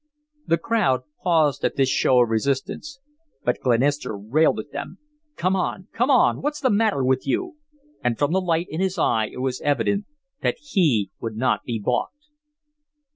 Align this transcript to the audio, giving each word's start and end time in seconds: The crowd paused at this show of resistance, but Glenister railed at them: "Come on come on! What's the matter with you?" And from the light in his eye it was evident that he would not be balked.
The 0.47 0.57
crowd 0.57 1.01
paused 1.21 1.63
at 1.63 1.75
this 1.75 1.87
show 1.87 2.23
of 2.23 2.29
resistance, 2.29 2.99
but 3.43 3.59
Glenister 3.61 4.17
railed 4.17 4.59
at 4.59 4.71
them: 4.71 4.97
"Come 5.35 5.55
on 5.55 5.89
come 5.93 6.09
on! 6.09 6.41
What's 6.41 6.59
the 6.59 6.71
matter 6.71 7.03
with 7.03 7.27
you?" 7.27 7.57
And 8.03 8.17
from 8.17 8.31
the 8.31 8.41
light 8.41 8.65
in 8.71 8.81
his 8.81 8.97
eye 8.97 9.27
it 9.31 9.41
was 9.41 9.61
evident 9.61 10.05
that 10.41 10.57
he 10.59 11.11
would 11.19 11.35
not 11.35 11.61
be 11.65 11.77
balked. 11.79 12.29